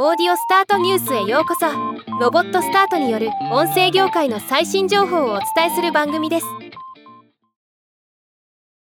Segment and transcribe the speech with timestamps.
[0.00, 1.66] オーディオスタートニュースへようこそ。
[2.20, 6.46] ロボットスタートによる音声業界の最新情報をお伝えする番組です。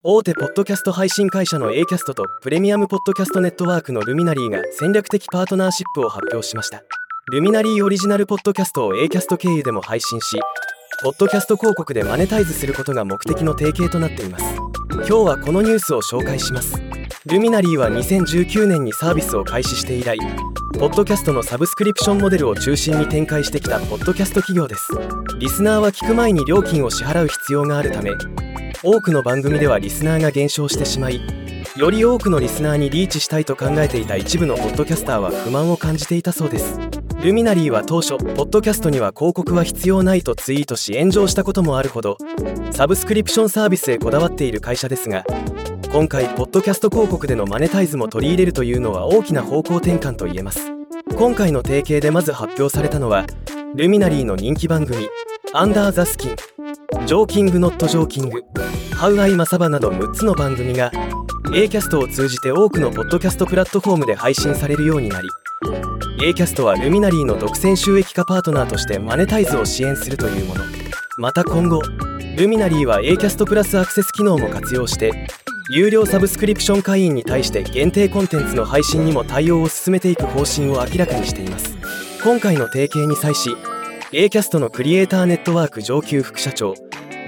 [0.03, 6.83] 大手ポッドキャスト配信会社の A キャストとプレミアムポッドキャストネットワークのルミナリーが戦略的パートナーシップを発表しました。
[7.31, 10.37] ルミナリーオリジナルポッドキャストを A キャスト経由でも配信し
[11.05, 14.45] ポッドキャスト広告でマネタイズすることが目的の提携となっています。
[14.91, 16.83] 今日はこのニュースを紹介します。
[17.27, 20.19] ルミナリーは2019年にサービスを開始して以来
[20.79, 24.93] ポッドキャストのサブスクリプションモデルを中心に展開してきたポッドキャスト企業です。
[25.39, 28.11] リスナーは聞く前に料金を支払う必要があるため
[28.83, 31.23] 多くの番組ではリスナーが減少してしまい
[31.77, 36.79] より多くのリスナーにリーチしたいと考えていた一部のポッドキャスターは不満を感じていたそうです。
[37.23, 42.19] ルミナリーは当初ポッドキャストには広告は必要ないとツイートし炎上したこともあるほど
[42.71, 45.25] サブスクリプションサービスへこだわっている会社ですが
[45.93, 50.73] 今回ポッドキャスト広告でのマネタイズも取り入れるというのは大きな方向転換と言えます。
[51.17, 53.27] 今回の提携でまず発表されたのは
[53.75, 60.91] Luminaryの人気番組「Under the Skin」「Joking Not Joking」「How I, Masaba」など6つの番組が
[61.55, 65.29] A キャストを通じて多くのポッドキャストプラットフォームで配信されるようになり
[66.23, 70.65] A キャストはルミナリーの独占収益化パートナーとしてマネタイズを支援するというもの。
[71.19, 71.81] また今後
[72.37, 75.27] ルミナリーは A キャストプラスアクセス機能も活用して
[75.69, 81.77] 有料サブスクリプション会員に対して限定コンテンツの配信にも対応を進めていく方針を明らかにしています。
[82.23, 83.57] 今回の提携に際し
[84.13, 86.75] A キャストのクリエイターネットワーク上級副社長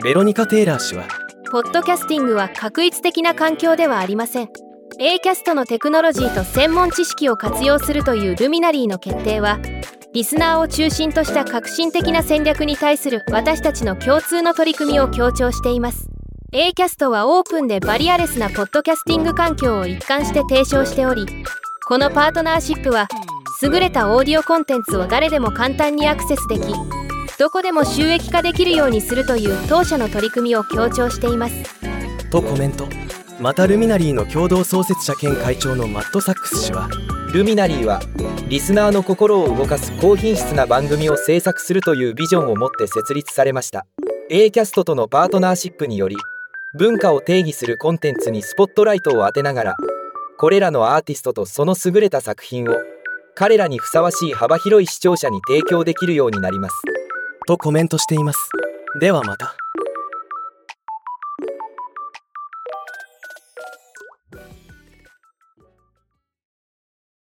[0.04, 1.08] ベロニカ・テイラー氏は
[1.50, 4.48] ポッドキャスティングは画一的な環境ではありません。
[5.00, 9.58] A キャストのテクノロジーと専門知識を活用するという Luminaryの決定は
[10.12, 16.17] リスナーを中心とした革新的な戦略に対する私たちの共通の取り組みを強調しています。
[16.50, 21.26] A キャストはオープンでバリアレスなポッドキャスティング環境を一貫して提唱しており
[21.86, 23.06] このパートナーシップは
[23.62, 26.72] 優れたオーディオコンテンツを誰でも簡単にアクセスでき
[27.38, 31.54] どこでも収益化できるようにするという当社の取り組みを強調しています。
[32.30, 32.88] とコメント。
[33.38, 36.88] またルミナリーの共同創設者兼会長のマット・サックス氏は
[37.34, 38.00] ルミナリーは
[38.48, 43.86] リスナーの心を動かす高品質な番組を制作するというビジョンを持って設立されました。
[44.30, 46.16] A キャストとのパートナーシップにより
[46.74, 49.76] 文化を定義するコンテンツにスポットライトを当てながら
[50.38, 52.76] これらのアーティストとその優れた作品を
[53.34, 56.74] 彼らにふさわしい幅広い視聴者に提供できるようになります。
[57.46, 58.50] とコメントしています。
[59.00, 59.57] ではまた。